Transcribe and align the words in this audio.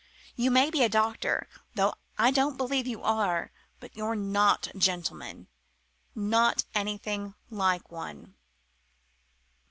You 0.35 0.49
may 0.49 0.71
be 0.71 0.81
a 0.81 0.89
doctor 0.89 1.47
though 1.75 1.93
I 2.17 2.31
don't 2.31 2.57
believe 2.57 2.87
you 2.87 3.03
are 3.03 3.51
but 3.79 3.95
you're 3.95 4.15
not 4.15 4.69
a 4.73 4.79
gentleman. 4.79 5.47
Not 6.15 6.65
anything 6.73 7.35
like 7.51 7.91
one!" 7.91 8.33